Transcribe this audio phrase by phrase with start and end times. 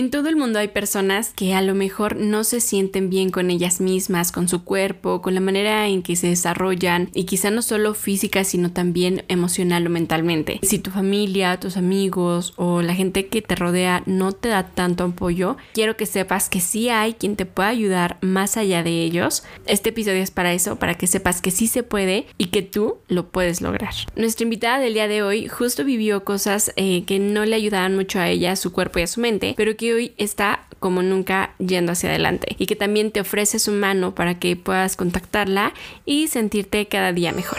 [0.00, 3.50] En todo el mundo hay personas que a lo mejor no se sienten bien con
[3.50, 7.60] ellas mismas, con su cuerpo, con la manera en que se desarrollan y quizá no
[7.60, 10.58] solo física, sino también emocional o mentalmente.
[10.62, 15.04] Si tu familia, tus amigos o la gente que te rodea no te da tanto
[15.04, 19.42] apoyo, quiero que sepas que sí hay quien te pueda ayudar más allá de ellos.
[19.66, 23.00] Este episodio es para eso, para que sepas que sí se puede y que tú
[23.08, 23.92] lo puedes lograr.
[24.16, 28.18] Nuestra invitada del día de hoy justo vivió cosas eh, que no le ayudaban mucho
[28.18, 31.54] a ella, a su cuerpo y a su mente, pero que hoy está como nunca
[31.58, 35.72] yendo hacia adelante y que también te ofrece su mano para que puedas contactarla
[36.04, 37.58] y sentirte cada día mejor.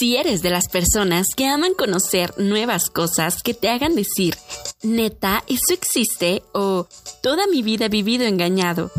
[0.00, 4.34] Si eres de las personas que aman conocer nuevas cosas que te hagan decir,
[4.82, 6.88] neta, eso existe o
[7.22, 8.90] toda mi vida he vivido engañado,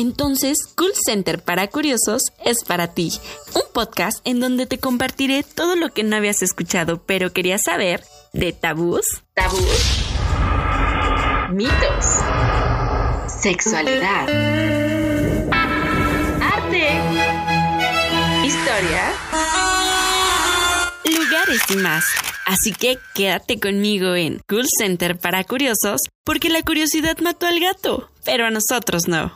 [0.00, 3.12] entonces Cool Center para Curiosos es para ti.
[3.54, 8.02] Un podcast en donde te compartiré todo lo que no habías escuchado pero querías saber
[8.32, 10.04] de tabús, tabús,
[11.50, 12.06] mitos,
[13.42, 14.28] sexualidad,
[16.40, 16.88] arte,
[18.46, 19.12] historia,
[21.04, 22.04] lugares y más.
[22.50, 28.10] Así que quédate conmigo en Cool Center para Curiosos porque la curiosidad mató al gato,
[28.24, 29.32] pero a nosotros no.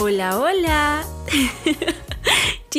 [0.00, 1.06] Hola, hola.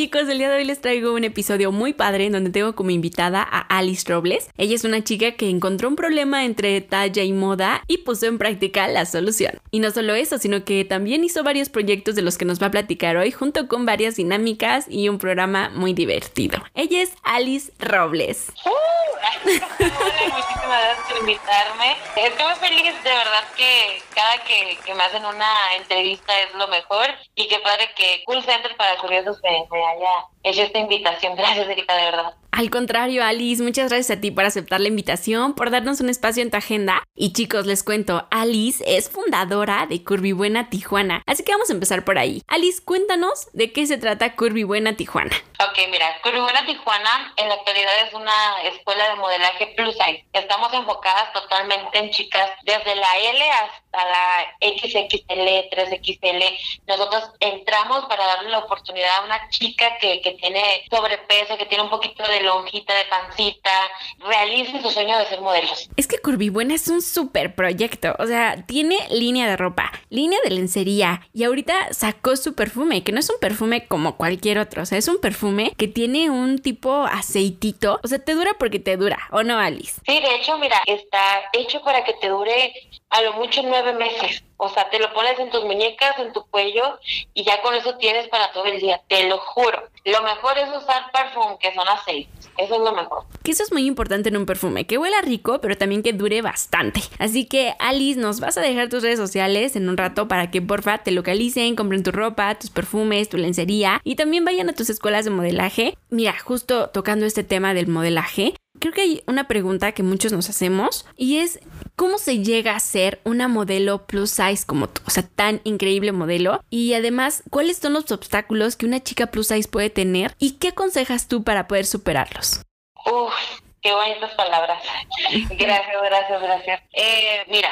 [0.07, 2.91] Chicos, el día de hoy les traigo un episodio muy padre en donde tengo como
[2.91, 4.49] invitada a Alice Robles.
[4.57, 8.37] Ella es una chica que encontró un problema entre talla y moda y puso en
[8.37, 9.59] práctica la solución.
[9.69, 12.67] Y no solo eso, sino que también hizo varios proyectos de los que nos va
[12.67, 16.63] a platicar hoy junto con varias dinámicas y un programa muy divertido.
[16.73, 18.53] Ella es Alice Robles.
[18.63, 21.97] Hola, muchísimas gracias por invitarme.
[22.15, 27.07] Estoy muy feliz, de verdad que cada que, me hacen una entrevista es lo mejor
[27.35, 31.35] y qué padre que Cool Center para curiosos me, me haya hecho esta invitación.
[31.37, 32.33] Gracias, Erika, de verdad.
[32.57, 36.41] Al contrario, Alice, muchas gracias a ti por aceptar la invitación, por darnos un espacio
[36.41, 37.03] en tu agenda.
[37.13, 41.21] Y chicos, les cuento, Alice es fundadora de Curvy Buena Tijuana.
[41.27, 42.41] Así que vamos a empezar por ahí.
[42.47, 45.35] Alice, cuéntanos de qué se trata Curvy Buena Tijuana.
[45.59, 50.25] Ok, mira, Curvy Buena Tijuana en la actualidad es una escuela de modelaje plus size.
[50.33, 56.59] Estamos enfocadas totalmente en chicas desde la L hasta la XXL, 3XL.
[56.87, 61.83] Nosotros entramos para darle la oportunidad a una chica que, que tiene sobrepeso, que tiene
[61.83, 63.71] un poquito de lonjita, de pancita,
[64.19, 65.89] realicen su sueño de ser modelos.
[65.95, 70.49] Es que Curvibuena es un súper proyecto, o sea, tiene línea de ropa, línea de
[70.51, 74.85] lencería y ahorita sacó su perfume, que no es un perfume como cualquier otro, o
[74.85, 78.97] sea, es un perfume que tiene un tipo aceitito, o sea, te dura porque te
[78.97, 80.01] dura, ¿o no, Alice?
[80.05, 82.73] Sí, de hecho, mira, está hecho para que te dure
[83.09, 84.43] a lo mucho nueve meses.
[84.57, 86.99] O sea, te lo pones en tus muñecas, en tu cuello
[87.33, 89.83] y ya con eso tienes para todo el día, te lo juro.
[90.03, 92.49] Lo mejor es usar perfume, que son aceites.
[92.57, 93.23] Eso es lo mejor.
[93.43, 96.41] Que eso es muy importante en un perfume, que huela rico, pero también que dure
[96.41, 97.01] bastante.
[97.19, 100.61] Así que, Alice, nos vas a dejar tus redes sociales en un rato para que
[100.61, 104.89] porfa te localicen, compren tu ropa, tus perfumes, tu lencería y también vayan a tus
[104.89, 105.95] escuelas de modelaje.
[106.09, 110.49] Mira, justo tocando este tema del modelaje, creo que hay una pregunta que muchos nos
[110.49, 111.59] hacemos y es
[111.97, 116.11] cómo se llega a ser una modelo plus size como tú, o sea, tan increíble
[116.11, 120.59] modelo y además cuáles son los obstáculos que una chica plus size puede tener y
[120.59, 122.61] qué aconsejas tú para poder superarlos.
[123.03, 123.33] Uf,
[123.81, 124.81] qué bonitas palabras.
[125.49, 126.81] Gracias, gracias, gracias.
[126.93, 127.69] Eh, mira,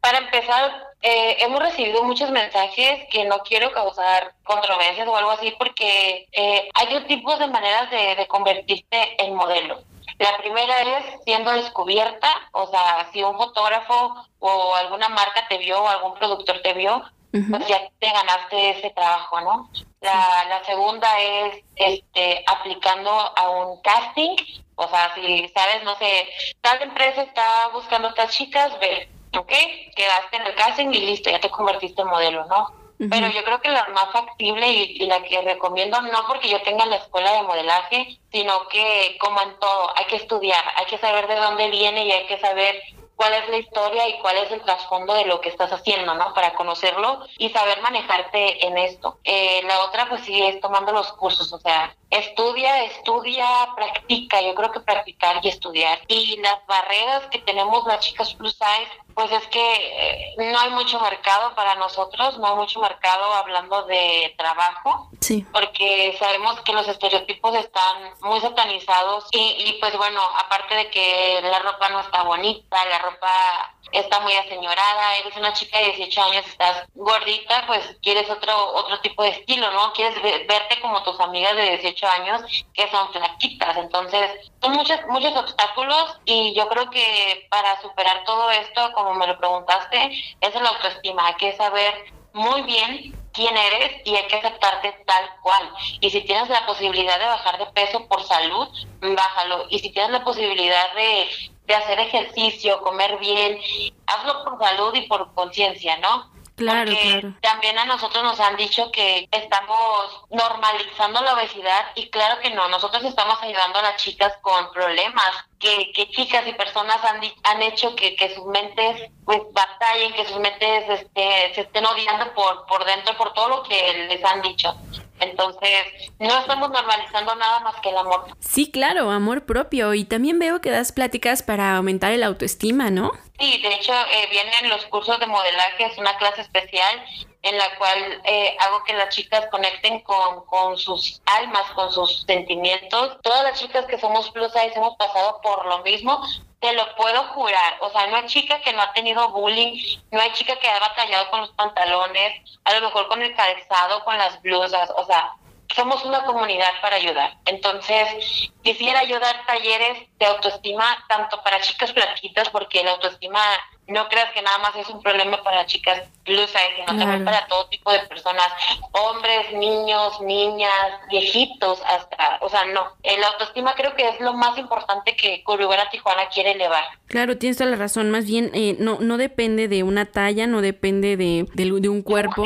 [0.00, 0.70] para empezar,
[1.02, 6.68] eh, hemos recibido muchos mensajes que no quiero causar controversias o algo así porque eh,
[6.72, 9.82] hay dos tipos de maneras de convertirte en modelo.
[10.18, 15.82] La primera es siendo descubierta, o sea, si un fotógrafo o alguna marca te vio
[15.82, 19.70] o algún productor te vio, pues ya te ganaste ese trabajo, ¿no?
[20.00, 24.36] La, la segunda es este aplicando a un casting,
[24.76, 26.28] o sea, si sabes, no sé,
[26.62, 29.52] tal empresa está buscando a estas chicas, ve, ¿ok?
[29.94, 32.85] Quedaste en el casting y listo, ya te convertiste en modelo, ¿no?
[32.98, 36.86] Pero yo creo que la más factible y, la que recomiendo, no porque yo tenga
[36.86, 41.26] la escuela de modelaje, sino que como en todo, hay que estudiar, hay que saber
[41.28, 42.80] de dónde viene y hay que saber
[43.16, 46.32] cuál es la historia y cuál es el trasfondo de lo que estás haciendo, ¿no?
[46.34, 49.18] Para conocerlo y saber manejarte en esto.
[49.24, 54.40] Eh, la otra, pues sí, es tomando los cursos, o sea, estudia, estudia, practica.
[54.40, 56.00] Yo creo que practicar y estudiar.
[56.08, 60.70] Y las barreras que tenemos las chicas plus size, pues es que eh, no hay
[60.70, 65.10] mucho mercado para nosotros, no hay mucho mercado hablando de trabajo.
[65.20, 65.44] Sí.
[65.52, 71.40] Porque sabemos que los estereotipos están muy satanizados y, y pues bueno, aparte de que
[71.42, 76.22] la ropa no está bonita, la ropa está muy aseñorada, eres una chica de 18
[76.22, 79.92] años, estás gordita, pues quieres otro otro tipo de estilo, ¿no?
[79.92, 82.42] Quieres verte como tus amigas de 18 años
[82.72, 83.76] que son flaquitas.
[83.76, 89.26] Entonces, son muchos muchos obstáculos y yo creo que para superar todo esto, como me
[89.26, 90.10] lo preguntaste,
[90.40, 91.94] es la autoestima, hay que saber
[92.32, 95.70] muy bien quién eres y hay que aceptarte tal cual.
[96.00, 98.68] Y si tienes la posibilidad de bajar de peso por salud,
[99.00, 99.66] bájalo.
[99.70, 101.28] Y si tienes la posibilidad de
[101.66, 103.58] de hacer ejercicio, comer bien,
[104.06, 106.30] hazlo por salud y por conciencia, ¿no?
[106.56, 112.40] Claro, Porque también a nosotros nos han dicho que estamos normalizando la obesidad y claro
[112.40, 116.96] que no, nosotros estamos ayudando a las chicas con problemas que, que chicas y personas
[117.04, 121.84] han, han hecho que, que sus mentes pues batallen, que sus mentes este, se estén
[121.84, 124.74] odiando por, por dentro, por todo lo que les han dicho.
[125.20, 128.26] Entonces, no estamos normalizando nada más que el amor.
[128.40, 129.94] Sí, claro, amor propio.
[129.94, 133.12] Y también veo que das pláticas para aumentar el autoestima, ¿no?
[133.38, 137.02] Sí, de hecho, eh, vienen los cursos de modelaje, es una clase especial
[137.42, 142.22] en la cual eh, hago que las chicas conecten con, con sus almas, con sus
[142.22, 143.18] sentimientos.
[143.22, 146.20] Todas las chicas que somos plus size hemos pasado por lo mismo,
[146.60, 147.76] te lo puedo jurar.
[147.80, 149.80] O sea, no hay chica que no ha tenido bullying,
[150.10, 154.04] no hay chica que ha batallado con los pantalones, a lo mejor con el calzado,
[154.04, 154.90] con las blusas.
[154.96, 155.32] O sea,
[155.74, 157.36] somos una comunidad para ayudar.
[157.44, 163.40] Entonces, quisiera ayudar talleres de autoestima, tanto para chicas flaquitas, porque la autoestima
[163.88, 167.68] no creas que nada más es un problema para chicas plus sino también para todo
[167.68, 168.48] tipo de personas,
[168.92, 172.84] hombres, niños, niñas, viejitos, hasta, o sea, no.
[173.04, 176.82] La autoestima creo que es lo más importante que Corubera Tijuana quiere elevar.
[177.06, 178.10] Claro, tienes toda la razón.
[178.10, 182.44] Más bien, eh, no, no depende de una talla, no depende de, de, un cuerpo.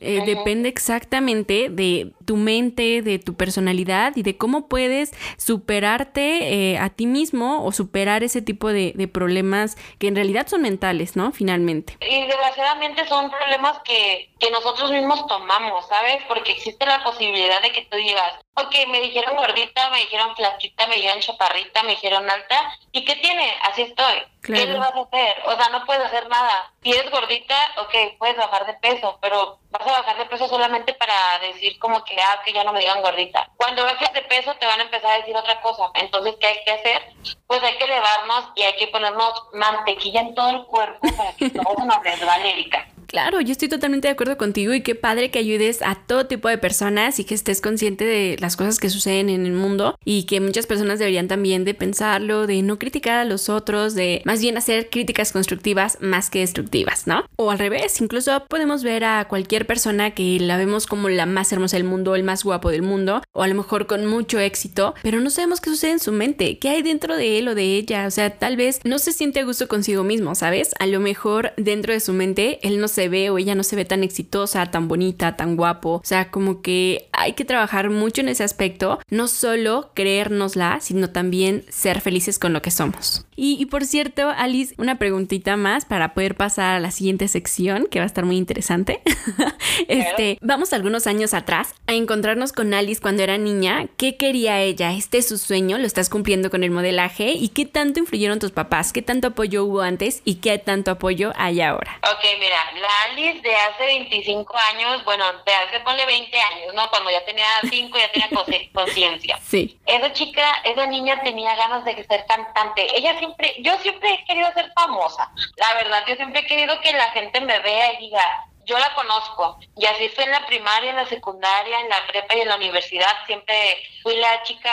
[0.00, 6.78] Eh, depende exactamente de tu mente, de tu personalidad y de cómo puedes superarte eh,
[6.78, 11.16] a ti mismo o superar ese tipo de, de problemas que en realidad son mentales,
[11.16, 11.32] ¿no?
[11.32, 11.96] Finalmente.
[12.00, 16.22] Y desgraciadamente son problemas que, que nosotros mismos tomamos, ¿sabes?
[16.28, 20.86] Porque existe la posibilidad de que tú digas, ok, me dijeron gordita, me dijeron flaquita,
[20.86, 23.52] me dijeron chaparrita, me dijeron alta, ¿y qué tiene?
[23.62, 24.22] Así estoy.
[24.42, 25.42] ¿Qué le vas a hacer?
[25.46, 26.70] O sea, no puedes hacer nada.
[26.82, 30.92] Si eres gordita, ok, puedes bajar de peso, pero vas a bajar de peso solamente
[30.94, 33.48] para decir como que, ah, que ya no me digan gordita.
[33.56, 35.90] Cuando bajes de peso te van a empezar a decir otra cosa.
[35.94, 37.02] Entonces, ¿qué hay que hacer?
[37.46, 41.50] Pues hay que elevarnos y hay que ponernos mantequilla en todo el cuerpo para que
[41.64, 42.86] todo nos resbale, Erika.
[43.06, 46.48] Claro, yo estoy totalmente de acuerdo contigo y qué padre que ayudes a todo tipo
[46.48, 50.24] de personas y que estés consciente de las cosas que suceden en el mundo y
[50.24, 54.40] que muchas personas deberían también de pensarlo, de no criticar a los otros, de más
[54.40, 57.24] bien hacer críticas constructivas más que destructivas, ¿no?
[57.36, 61.52] O al revés, incluso podemos ver a cualquier persona que la vemos como la más
[61.52, 64.94] hermosa del mundo, el más guapo del mundo, o a lo mejor con mucho éxito,
[65.02, 67.76] pero no sabemos qué sucede en su mente, qué hay dentro de él o de
[67.76, 70.70] ella, o sea, tal vez no se siente a gusto consigo mismo, ¿sabes?
[70.78, 73.76] A lo mejor dentro de su mente él no se ve o ella no se
[73.76, 75.94] ve tan exitosa, tan bonita, tan guapo.
[75.94, 81.10] O sea, como que hay que trabajar mucho en ese aspecto, no solo creérnosla, sino
[81.10, 83.26] también ser felices con lo que somos.
[83.36, 87.98] Y, por cierto, Alice, una preguntita más para poder pasar a la siguiente sección, que
[87.98, 89.00] va a estar muy interesante.
[89.88, 93.86] este, vamos algunos años atrás a encontrarnos con Alice cuando era niña.
[93.96, 94.92] ¿Qué quería ella?
[94.92, 95.78] ¿Este es su sueño?
[95.78, 97.32] ¿Lo estás cumpliendo con el modelaje?
[97.32, 98.92] ¿Y qué tanto influyeron tus papás?
[98.92, 101.98] ¿Qué tanto apoyo hubo antes y qué tanto apoyo hay ahora?
[102.02, 106.88] Ok, mira, la Alice de hace 25 años, bueno, de hace ponle 20 años, ¿no?
[106.90, 108.28] Cuando ya tenía 5 ya tenía
[108.72, 109.38] conciencia.
[109.42, 109.78] Sí.
[109.86, 112.86] Esa chica, esa niña tenía ganas de ser cantante.
[112.96, 115.30] Ella siempre, yo siempre he querido ser famosa.
[115.56, 118.22] La verdad, yo siempre he querido que la gente me vea y diga,
[118.66, 119.58] yo la conozco.
[119.76, 122.56] Y así fue en la primaria, en la secundaria, en la prepa y en la
[122.56, 123.26] universidad.
[123.26, 123.54] Siempre
[124.02, 124.72] fui la chica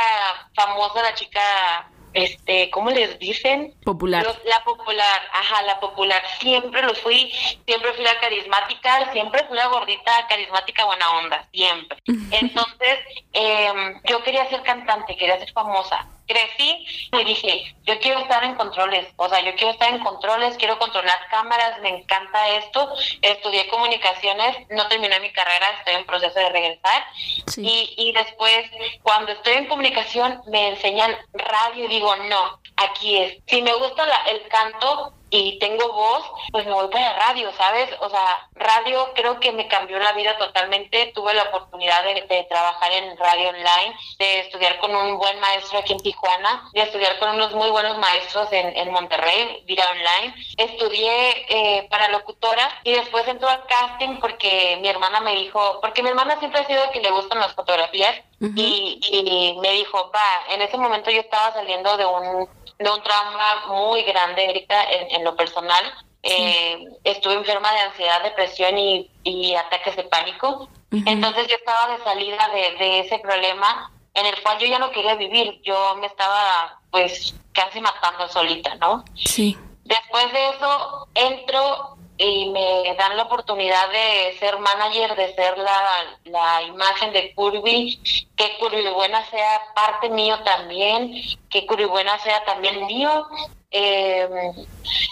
[0.56, 3.74] famosa, la chica este, ¿cómo les dicen?
[3.84, 4.26] Popular.
[4.46, 6.22] la popular, ajá, la popular.
[6.40, 7.32] Siempre lo fui,
[7.66, 11.98] siempre fui la carismática, siempre fui la gordita, carismática, buena onda, siempre.
[12.32, 13.00] Entonces,
[13.34, 13.74] eh,
[14.06, 19.08] yo quería ser cantante, quería ser famosa crecí y dije, yo quiero estar en controles,
[19.18, 22.94] o sea, yo quiero estar en controles, quiero controlar cámaras, me encanta esto.
[23.22, 27.04] Estudié comunicaciones, no terminé mi carrera, estoy en proceso de regresar.
[27.58, 28.66] Y, y después,
[29.04, 33.38] cuando estoy en comunicación, me enseñan radio y digo, no, aquí es.
[33.48, 37.90] Si me gusta el canto, y tengo voz, pues me voy para radio, ¿sabes?
[38.02, 41.12] O sea, radio creo que me cambió la vida totalmente.
[41.16, 45.94] Tuve la oportunidad de, trabajar en radio online, de estudiar con un buen maestro aquí
[45.94, 50.36] en Tijuana, de estudiar con unos muy buenos maestros en, en Monterrey, vida online.
[50.58, 56.04] Estudié eh, para locutora y después entró al casting porque mi hermana me dijo, porque
[56.04, 58.22] mi hermana siempre ha sido que le gustan las fotografías
[58.56, 62.48] y, y me dijo, va, en ese momento yo estaba saliendo de un
[62.82, 65.84] de un trauma muy grande, Erika, en, lo personal.
[66.24, 70.70] Eh, estuve enferma de ansiedad, depresión y, ataques de pánico.
[70.92, 74.92] Entonces yo estaba de salida de, de, ese problema en el cual yo ya no
[74.92, 75.62] quería vivir.
[75.64, 79.06] Yo me estaba pues casi matando solita, ¿no?
[79.16, 79.58] Sí.
[79.86, 86.20] Después de eso entro y me dan la oportunidad de ser manager, de ser la,
[86.26, 88.00] la imagen de Curvy,
[88.36, 91.16] que Curvy Buena sea parte mío también,
[91.50, 93.28] que Curvy Buena sea también mío,
[93.72, 94.30] eh,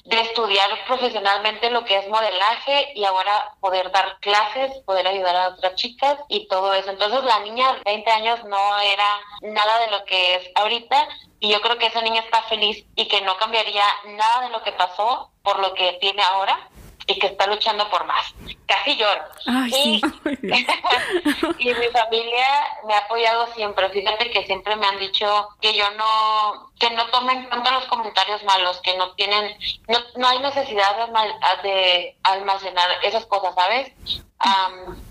[0.05, 5.47] de estudiar profesionalmente lo que es modelaje y ahora poder dar clases, poder ayudar a
[5.49, 6.91] otras chicas y todo eso.
[6.91, 11.07] Entonces la niña de 20 años no era nada de lo que es ahorita
[11.39, 14.61] y yo creo que esa niña está feliz y que no cambiaría nada de lo
[14.61, 16.69] que pasó por lo que tiene ahora
[17.09, 18.33] y que está luchando por más.
[18.67, 19.23] Casi lloro.
[19.67, 19.99] y,
[21.59, 22.47] y mi familia
[22.85, 23.89] me ha apoyado siempre.
[23.89, 27.85] Fíjate que siempre me han dicho que yo no, que no tomen en cuenta los
[27.85, 31.09] comentarios malos, que no tienen, no, no hay necesidad
[31.63, 33.91] de, almacenar esas cosas, ¿sabes?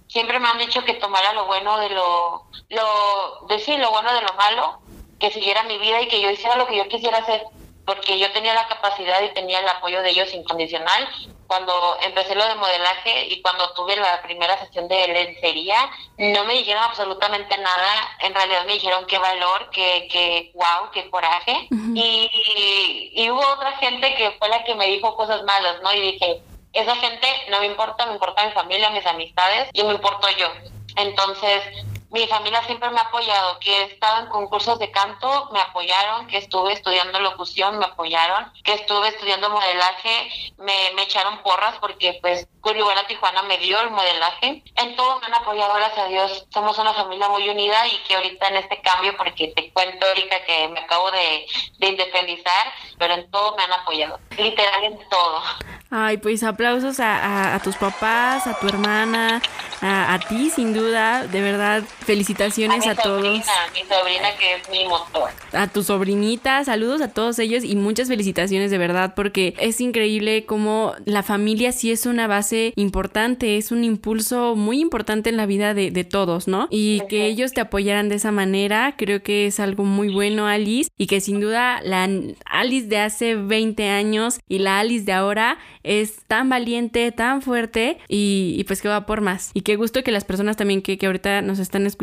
[0.07, 4.23] siempre me han dicho que tomara lo bueno de lo, lo, decir lo bueno de
[4.23, 4.81] lo malo,
[5.21, 7.45] que siguiera mi vida y que yo hiciera lo que yo quisiera hacer
[7.89, 11.09] porque yo tenía la capacidad y tenía el apoyo de ellos incondicional
[11.47, 16.53] cuando empecé lo de modelaje y cuando tuve la primera sesión de lencería, no me
[16.53, 18.17] dijeron absolutamente nada.
[18.21, 21.67] En realidad me dijeron qué valor, qué, qué wow, qué coraje.
[21.71, 25.91] y, y hubo otra gente que fue la que me dijo cosas malas, ¿no?
[25.95, 26.43] Y dije,
[26.75, 30.53] esa gente no me importa, me importa mi familia, mis amistades, y me importo yo.
[30.97, 31.63] Entonces,
[32.11, 36.27] mi familia siempre me ha apoyado, que he estado en concursos de canto, me apoyaron,
[36.27, 42.19] que estuve estudiando locución, me apoyaron, que estuve estudiando modelaje, me, me echaron porras porque
[42.23, 44.63] pues Curibuena Tijuana me dio el modelaje.
[44.77, 46.47] En todo me han apoyado, gracias a Dios.
[46.51, 50.45] Somos una familia muy unida y que ahorita en este cambio, porque te cuento, Erika,
[50.45, 51.47] que me acabo de,
[51.79, 55.43] de independizar, pero en todo me han apoyado, literal en todo.
[55.91, 59.41] Ay, pues aplausos a, a, tus papás, a tu hermana,
[59.81, 63.23] a, a, ti sin duda, de verdad, felicitaciones a, todos.
[63.23, 65.29] mi sobrina que es mi motor.
[65.53, 70.47] A tu sobrinita, saludos a todos ellos y muchas felicitaciones de verdad, porque es increíble
[70.47, 75.45] cómo la familia sí es una base importante, es un impulso muy importante en la
[75.45, 76.67] vida de, de todos, ¿no?
[76.71, 80.91] Y que ellos te apoyaran de esa manera, creo que es algo muy bueno, Alice,
[80.97, 82.09] y que sin duda la
[82.47, 87.99] Alice de hace 20 años y la Alice de ahora es tan valiente, tan fuerte
[88.09, 89.51] y, pues que va por más.
[89.53, 91.98] Y qué gusto que las personas también que, que ahorita nos están escuchando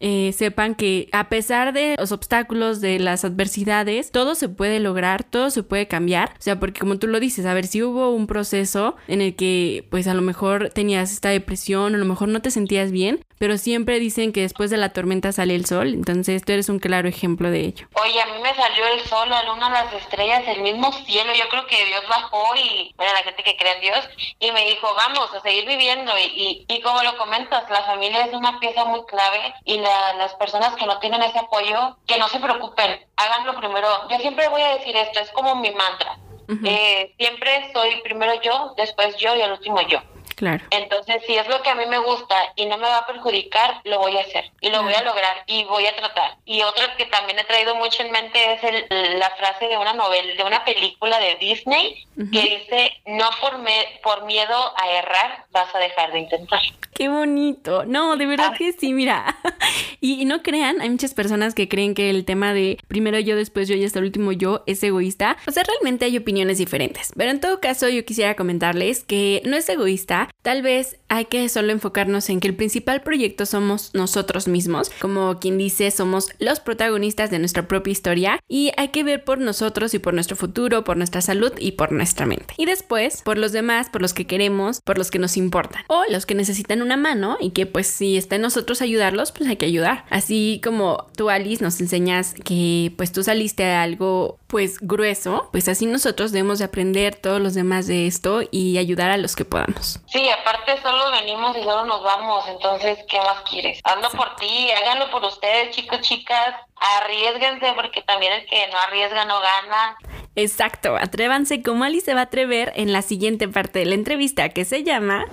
[0.00, 5.24] eh, sepan que a pesar de los obstáculos, de las adversidades, todo se puede lograr,
[5.24, 6.30] todo se puede cambiar.
[6.38, 9.34] O sea, porque como tú lo dices, a ver si hubo un proceso en el
[9.34, 13.20] que pues a lo mejor tenías esta depresión, a lo mejor no te sentías bien,
[13.40, 16.78] pero siempre dicen que después de la tormenta sale el sol, entonces tú eres un
[16.78, 17.88] claro ejemplo de ello.
[17.94, 21.48] Oye, a mí me salió el sol, la luna, las estrellas, el mismo cielo, yo
[21.48, 23.98] creo que Dios bajó y, bueno, la gente que cree en Dios,
[24.40, 28.34] y me dijo, vamos a seguir viviendo, y, y, como lo comentas, la familia es
[28.34, 32.40] una pieza muy clave, y las personas que no tienen ese apoyo, que no se
[32.40, 33.88] preocupen, háganlo primero.
[34.10, 36.18] Yo siempre voy a decir esto, es como mi mantra.
[36.62, 40.02] eh, siempre soy primero yo, después yo y al último yo.
[40.36, 40.64] Claro.
[40.70, 43.80] Entonces, si es lo que a mí me gusta y no me va a perjudicar,
[43.84, 46.36] lo voy a hacer y lo voy a lograr y voy a tratar.
[46.44, 50.34] Y otra que también he traído mucho en mente es la frase de una novela,
[50.34, 55.74] de una película de Disney que dice, no por, me, por miedo a errar vas
[55.74, 56.60] a dejar de intentar.
[57.00, 57.86] Qué bonito.
[57.86, 59.38] No, de verdad que sí, mira.
[60.02, 63.68] y, no crean, hay muchas personas que creen que el tema de primero yo, después
[63.68, 65.38] yo y hasta el último yo es egoísta.
[65.46, 67.12] O sea, realmente hay opiniones diferentes.
[67.16, 71.48] Pero en todo caso, yo quisiera comentarles que no es egoísta, Tal vez hay que
[71.48, 76.60] solo enfocarnos en que el principal proyecto somos nosotros mismos, como quien dice, somos los
[76.60, 80.84] protagonistas de nuestra propia historia y hay que ver por nosotros y por nuestro futuro,
[80.84, 82.54] por nuestra salud y por nuestra mente.
[82.56, 86.04] Y después, por los demás, por los que queremos, por los que nos importan o
[86.08, 89.56] los que necesitan una mano y que pues si está en nosotros ayudarlos, pues hay
[89.56, 90.04] que ayudar.
[90.10, 95.68] Así como tú Alice nos enseñas que pues tú saliste a algo pues grueso, pues
[95.68, 99.44] así nosotros debemos de aprender todos los demás de esto y ayudar a los que
[99.44, 100.00] podamos.
[100.06, 103.80] Sí, aparte solo venimos y solo nos vamos, entonces, ¿qué más quieres?
[103.84, 109.24] Hazlo por ti, háganlo por ustedes, chicos, chicas, arriesguense porque también el que no arriesga
[109.24, 109.96] no gana.
[110.36, 114.48] Exacto, atrévanse como Ali se va a atrever en la siguiente parte de la entrevista
[114.50, 115.24] que se llama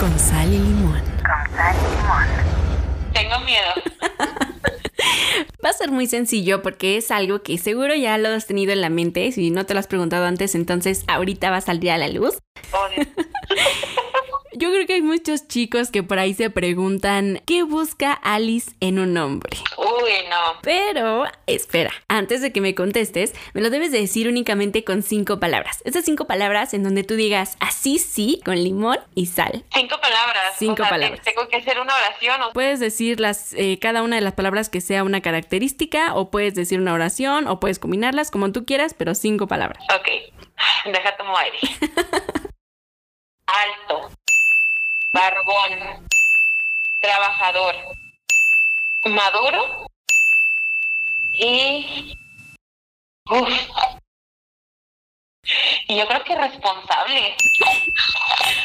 [0.00, 1.02] Con sal y limón.
[1.02, 2.26] Con sal y limón.
[3.12, 3.72] Tengo miedo.
[5.64, 8.80] Va a ser muy sencillo porque es algo que seguro ya lo has tenido en
[8.80, 9.32] la mente.
[9.32, 12.38] Si no te lo has preguntado antes, entonces ahorita va a salir a la luz.
[14.58, 18.98] Yo creo que hay muchos chicos que por ahí se preguntan qué busca Alice en
[18.98, 19.58] un hombre.
[19.76, 20.58] Uy, no.
[20.62, 25.38] Pero, espera, antes de que me contestes, me lo debes de decir únicamente con cinco
[25.40, 25.82] palabras.
[25.84, 29.62] Esas cinco palabras en donde tú digas así sí, con limón y sal.
[29.74, 30.54] Cinco palabras.
[30.58, 31.20] Cinco palabras.
[31.20, 32.40] Tengo que hacer una oración.
[32.54, 36.54] Puedes decir las, eh, cada una de las palabras que sea una característica, o puedes
[36.54, 39.84] decir una oración, o puedes combinarlas como tú quieras, pero cinco palabras.
[39.94, 40.08] Ok,
[40.86, 41.58] deja tomar aire.
[43.46, 44.10] Alto
[45.16, 46.06] barbón,
[47.00, 47.74] trabajador,
[49.06, 49.86] maduro
[51.32, 52.18] y...
[53.30, 53.48] Uf.
[55.88, 57.34] Y yo creo que responsable.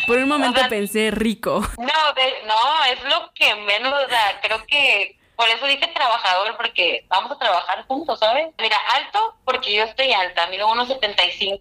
[0.05, 1.61] Por un momento pensé rico.
[1.77, 2.13] No,
[2.47, 4.41] no, es lo que menos, da.
[4.41, 8.49] creo que por eso dije trabajador, porque vamos a trabajar juntos, ¿sabes?
[8.59, 11.59] Mira, alto, porque yo estoy alta, mido 1,75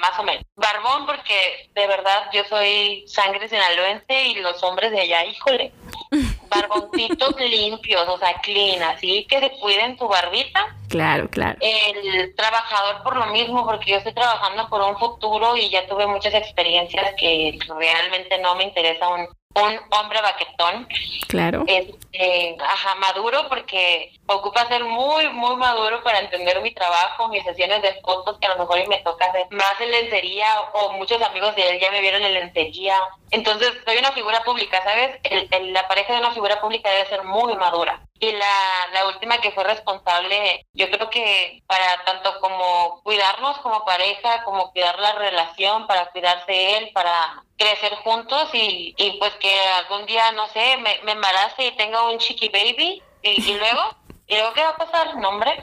[0.00, 0.44] más o menos.
[0.54, 5.72] Barbón, porque de verdad yo soy sangre sinaloense y los hombres de allá, híjole.
[6.48, 10.76] Barboncitos limpios, o sea, clean, así que se cuiden tu barbita.
[10.88, 11.58] Claro, claro.
[11.60, 16.06] El trabajador por lo mismo, porque yo estoy trabajando por un futuro y ya tuve
[16.06, 19.26] muchas experiencias que realmente no me interesa un
[19.62, 20.88] un hombre baquetón.
[21.28, 21.64] Claro.
[21.66, 27.82] Este, ajá, maduro porque ocupa ser muy, muy maduro para entender mi trabajo, mis sesiones
[27.82, 31.54] de fotos, que a lo mejor me toca hacer más en lencería o muchos amigos
[31.56, 32.96] de él ya me vieron en lencería.
[33.30, 35.18] Entonces, soy una figura pública, ¿sabes?
[35.24, 38.00] El, la pareja de una figura pública debe ser muy madura.
[38.18, 43.84] Y la, la última que fue responsable, yo creo que para tanto como cuidarnos como
[43.84, 49.52] pareja, como cuidar la relación, para cuidarse él, para crecer juntos y, y pues que
[49.78, 53.82] algún día, no sé, me, me embarace y tenga un chiqui baby y, luego,
[54.26, 55.16] ¿y luego qué va a pasar?
[55.16, 55.62] ¿Nombre?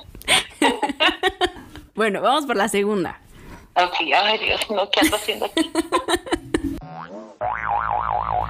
[1.96, 3.20] bueno, vamos por la segunda.
[3.76, 5.72] Ok, ay Dios, no, ¿qué ando haciendo aquí?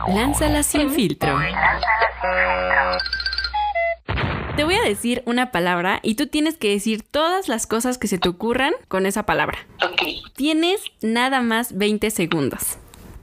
[0.07, 1.39] Lánzala sin filtro.
[4.55, 8.07] Te voy a decir una palabra y tú tienes que decir todas las cosas que
[8.07, 9.57] se te ocurran con esa palabra.
[9.83, 10.03] Ok.
[10.35, 12.77] Tienes nada más 20 segundos.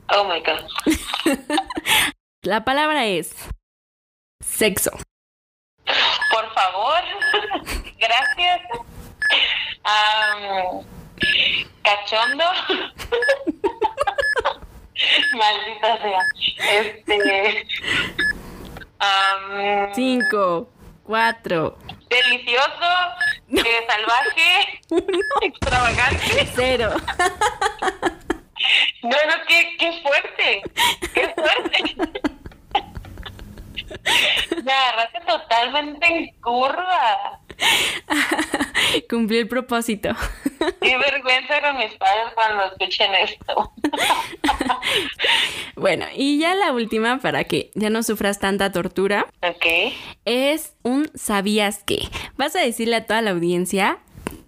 [0.08, 0.66] Oh my God.
[2.42, 3.36] La palabra es
[4.44, 4.90] sexo.
[5.84, 7.00] Por favor.
[8.00, 8.60] Gracias.
[11.84, 12.44] cachondo.
[15.36, 16.22] Maldita sea.
[16.72, 17.66] Este.
[19.94, 20.68] Cinco,
[21.10, 21.76] cuatro.
[22.08, 22.90] Delicioso,
[23.48, 24.80] eh, salvaje,
[25.42, 26.48] extravagante.
[26.54, 26.90] Cero.
[29.02, 30.62] No, no, qué, qué fuerte.
[31.12, 31.96] Qué fuerte.
[34.62, 37.40] Me agarraste totalmente en curva.
[39.08, 40.10] Cumplí el propósito.
[40.80, 43.72] Qué vergüenza con mis padres cuando escuchen esto.
[45.76, 49.26] bueno, y ya la última para que ya no sufras tanta tortura.
[49.42, 49.92] Ok.
[50.24, 52.08] Es un sabías qué.
[52.36, 54.00] Vas a decirle a toda la audiencia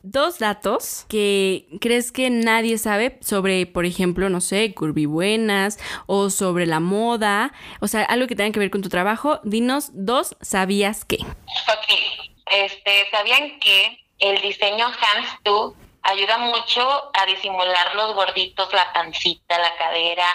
[0.03, 6.67] dos datos que crees que nadie sabe sobre, por ejemplo, no sé, curvibuenas o sobre
[6.67, 9.41] la moda, o sea, algo que tenga que ver con tu trabajo.
[9.45, 11.17] Dinos dos, ¿sabías qué?
[11.17, 12.22] Ok,
[12.53, 19.59] este, ¿sabían que el diseño Hands To ayuda mucho a disimular los gorditos, la pancita,
[19.59, 20.27] la cadera,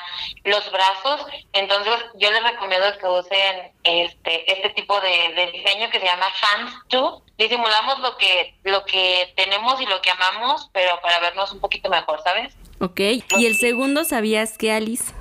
[0.44, 1.26] los brazos.
[1.54, 6.74] Entonces yo les recomiendo que usen este este tipo de, diseño que se llama Hands
[6.90, 7.22] To.
[7.38, 11.90] Disimulamos lo que lo que tenemos y lo que amamos, pero para vernos un poquito
[11.90, 12.56] mejor, ¿sabes?
[12.80, 13.00] Ok.
[13.38, 15.14] Y el segundo, ¿sabías que Alice?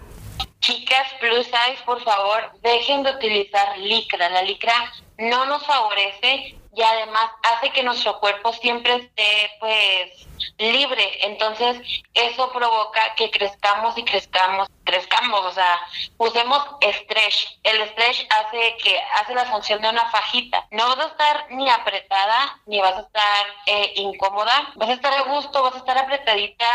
[0.60, 4.28] Chicas plus size, por favor, dejen de utilizar licra.
[4.30, 10.26] La licra no nos favorece y además hace que nuestro cuerpo siempre esté pues
[10.58, 11.26] libre.
[11.26, 11.80] Entonces,
[12.12, 15.80] eso provoca que crezcamos y crezcamos, crezcamos, o sea,
[16.16, 17.58] usemos stretch.
[17.62, 20.66] El stretch hace que hace la función de una fajita.
[20.70, 25.12] No vas a estar ni apretada ni vas a estar eh, incómoda, vas a estar
[25.12, 26.66] a gusto, vas a estar apretadita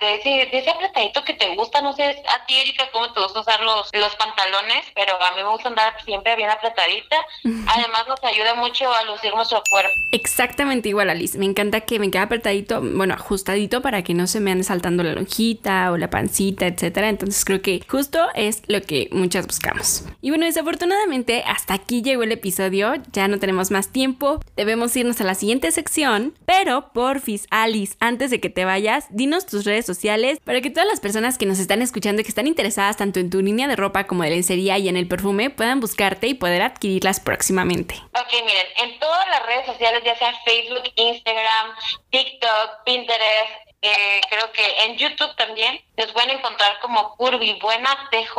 [0.00, 3.20] de ese, de ese apretadito que te gusta, no sé, a ti Erika cómo te
[3.20, 7.16] gusta usar los, los pantalones, pero a mí me gusta andar siempre bien apretadita.
[7.44, 9.90] Además nos ayuda mucho a lucir nuestro cuerpo.
[10.12, 11.38] Exactamente igual, Alice.
[11.38, 15.02] Me encanta que me quede apretadito, bueno, ajustadito para que no se me ande saltando
[15.02, 17.08] la lonjita o la pancita, etcétera.
[17.08, 20.04] Entonces creo que justo es lo que muchas buscamos.
[20.20, 22.94] Y bueno, desafortunadamente hasta aquí llegó el episodio.
[23.12, 24.40] Ya no tenemos más tiempo.
[24.56, 26.34] Debemos irnos a la siguiente sección.
[26.46, 30.88] Pero porfis, Alice, antes de que te vayas, dinos tus redes sociales para que todas
[30.88, 33.76] las personas que nos están escuchando y que están interesadas tanto en tu línea de
[33.76, 37.94] ropa como de lencería y en el perfume puedan buscarte y poder adquirirlas próximamente.
[38.14, 41.70] Ok, miren, en todas las redes sociales, ya sea Facebook, Instagram,
[42.10, 48.36] TikTok, Pinterest, eh, creo que en YouTube también nos pueden encontrar como Curvy Buena TJ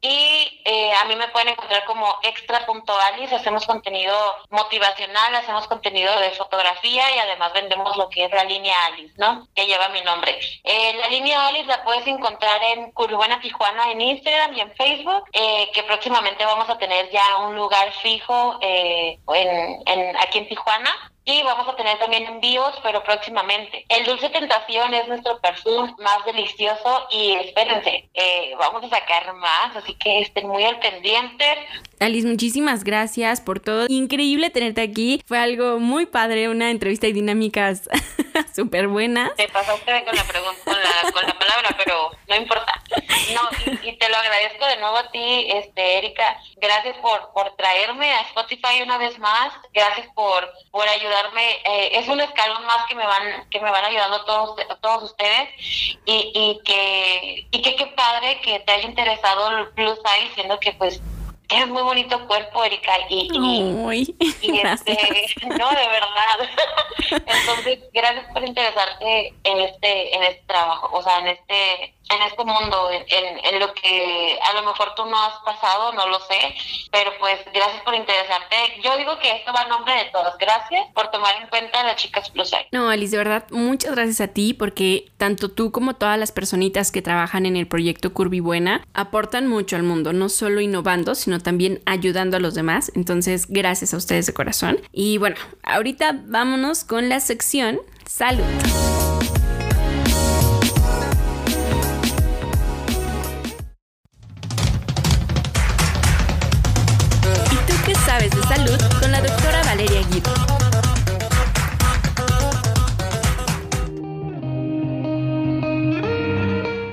[0.00, 3.34] y eh, a mí me pueden encontrar como extra.alice.
[3.34, 4.14] Hacemos contenido
[4.50, 9.48] motivacional, hacemos contenido de fotografía y además vendemos lo que es la línea Alice, ¿no?
[9.54, 10.38] Que lleva mi nombre.
[10.64, 14.74] Eh, la línea Alice la puedes encontrar en Curvy Buena Tijuana en Instagram y en
[14.74, 21.11] Facebook, que próximamente vamos a tener ya un lugar fijo en, en, aquí en Tijuana
[21.24, 23.84] y vamos a tener también envíos, pero próximamente.
[23.88, 29.76] El Dulce Tentación es nuestro perfume más delicioso y espérense, eh, vamos a sacar más,
[29.76, 31.44] así que estén muy al pendiente.
[32.00, 33.86] Alice, muchísimas gracias por todo.
[33.88, 35.22] Increíble tenerte aquí.
[35.26, 37.88] Fue algo muy padre, una entrevista y dinámicas
[38.54, 39.34] súper buenas.
[39.36, 42.72] Te pasaste con la, con la, con la palabra, pero no importa.
[43.34, 43.40] No,
[43.82, 46.38] y, te lo agradezco de nuevo a ti, este, Erika.
[46.56, 49.52] Gracias por, por traerme a Spotify una vez más.
[49.72, 51.52] Gracias por, por ayudarme.
[51.64, 55.48] Eh, es un escalón más que me van, que me van ayudando todos, todos ustedes.
[56.04, 60.58] Y, y que, y que qué padre que te haya interesado el plus size, siendo
[60.58, 61.00] que pues
[61.48, 64.96] es muy bonito cuerpo, Erika, y, y, este,
[65.46, 66.50] no, de verdad.
[67.26, 72.44] Entonces, gracias por interesarte en este, en este trabajo, o sea, en este, en este
[72.44, 76.54] mundo, en, en, lo que a lo mejor tú no has pasado, no lo sé,
[76.90, 78.56] pero pues gracias por interesarte.
[78.82, 80.36] Yo digo que esto va a nombre de todos.
[80.38, 82.66] Gracias por tomar en cuenta a las chicas plus size.
[82.72, 86.92] No, Alice, de verdad, muchas gracias a ti porque tanto tú como todas las personitas
[86.92, 91.40] que trabajan en el proyecto Curvy Buena aportan mucho al mundo, no solo innovando, sino
[91.40, 92.92] también ayudando a los demás.
[92.94, 94.80] Entonces, gracias a ustedes de corazón.
[94.92, 99.01] Y bueno, ahorita vámonos con la sección Salud.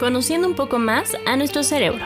[0.09, 2.03] Conociendo un poco más a nuestro cerebro.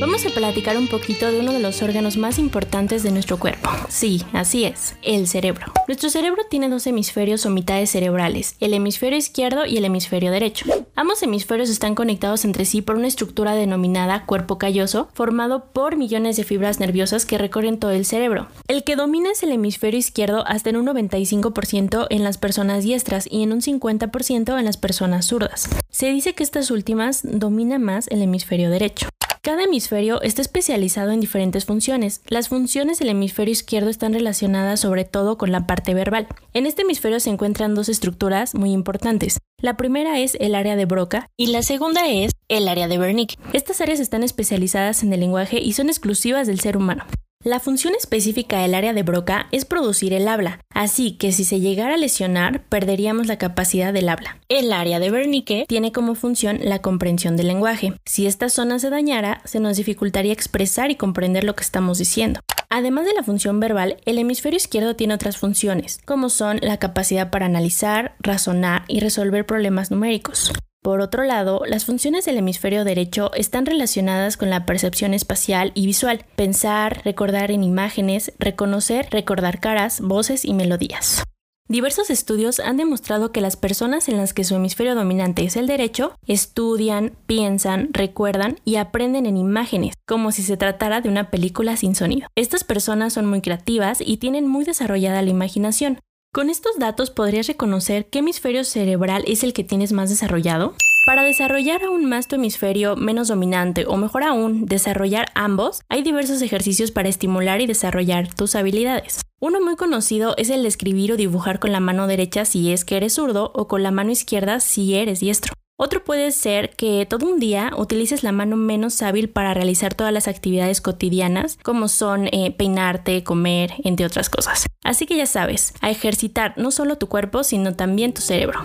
[0.00, 3.68] Vamos a platicar un poquito de uno de los órganos más importantes de nuestro cuerpo.
[3.88, 5.72] Sí, así es, el cerebro.
[5.88, 10.66] Nuestro cerebro tiene dos hemisferios o mitades cerebrales, el hemisferio izquierdo y el hemisferio derecho.
[10.94, 16.36] Ambos hemisferios están conectados entre sí por una estructura denominada cuerpo calloso, formado por millones
[16.36, 18.46] de fibras nerviosas que recorren todo el cerebro.
[18.68, 23.26] El que domina es el hemisferio izquierdo hasta en un 95% en las personas diestras
[23.28, 25.68] y en un 50% en las personas zurdas.
[25.90, 29.08] Se dice que estas últimas dominan más el hemisferio derecho.
[29.42, 32.22] Cada hemisferio está especializado en diferentes funciones.
[32.28, 36.26] Las funciones del hemisferio izquierdo están relacionadas sobre todo con la parte verbal.
[36.54, 39.38] En este hemisferio se encuentran dos estructuras muy importantes.
[39.60, 43.38] La primera es el área de Broca y la segunda es el área de Wernicke.
[43.52, 47.04] Estas áreas están especializadas en el lenguaje y son exclusivas del ser humano.
[47.48, 51.60] La función específica del área de Broca es producir el habla, así que si se
[51.60, 54.36] llegara a lesionar, perderíamos la capacidad del habla.
[54.50, 57.94] El área de Wernicke tiene como función la comprensión del lenguaje.
[58.04, 62.40] Si esta zona se dañara, se nos dificultaría expresar y comprender lo que estamos diciendo.
[62.68, 67.30] Además de la función verbal, el hemisferio izquierdo tiene otras funciones, como son la capacidad
[67.30, 70.52] para analizar, razonar y resolver problemas numéricos.
[70.82, 75.86] Por otro lado, las funciones del hemisferio derecho están relacionadas con la percepción espacial y
[75.86, 81.24] visual, pensar, recordar en imágenes, reconocer, recordar caras, voces y melodías.
[81.70, 85.66] Diversos estudios han demostrado que las personas en las que su hemisferio dominante es el
[85.66, 91.76] derecho estudian, piensan, recuerdan y aprenden en imágenes, como si se tratara de una película
[91.76, 92.26] sin sonido.
[92.36, 95.98] Estas personas son muy creativas y tienen muy desarrollada la imaginación,
[96.38, 100.72] con estos datos podrías reconocer qué hemisferio cerebral es el que tienes más desarrollado.
[101.04, 106.40] Para desarrollar aún más tu hemisferio menos dominante o mejor aún, desarrollar ambos, hay diversos
[106.40, 109.20] ejercicios para estimular y desarrollar tus habilidades.
[109.40, 112.84] Uno muy conocido es el de escribir o dibujar con la mano derecha si es
[112.84, 115.54] que eres zurdo o con la mano izquierda si eres diestro.
[115.80, 120.12] Otro puede ser que todo un día utilices la mano menos hábil para realizar todas
[120.12, 124.66] las actividades cotidianas, como son eh, peinarte, comer, entre otras cosas.
[124.82, 128.58] Así que ya sabes, a ejercitar no solo tu cuerpo, sino también tu cerebro.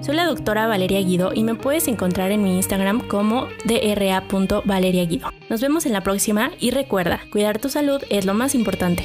[0.00, 5.30] Soy la doctora Valeria Guido y me puedes encontrar en mi Instagram como dra.valeriaguido.
[5.48, 9.04] Nos vemos en la próxima y recuerda, cuidar tu salud es lo más importante.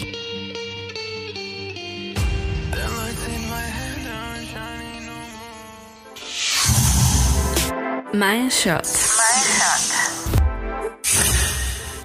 [8.13, 9.02] Mile Shots.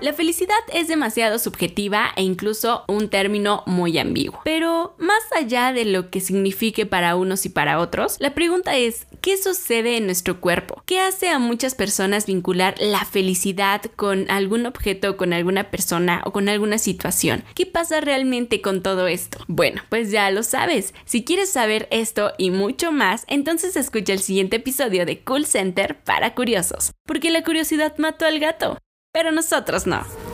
[0.01, 4.41] La felicidad es demasiado subjetiva e incluso un término muy ambiguo.
[4.45, 9.09] Pero más allá de lo que signifique para unos y para otros, la pregunta es,
[9.21, 10.85] ¿qué sucede en nuestro cuerpo?
[10.87, 16.31] ¿Qué hace a muchas personas vincular la felicidad con algún objeto, con alguna persona o
[16.31, 17.43] con alguna situación?
[17.57, 19.39] ¿Qué pasa realmente con todo esto?
[19.49, 20.95] Bueno, pues ya lo sabes.
[21.07, 25.99] Si quieres saber esto y mucho más, entonces escucha el siguiente episodio de Cool Center
[26.05, 26.93] para curiosos.
[27.05, 28.79] Porque la curiosidad mató al gato
[29.19, 30.28] pero nosotros no.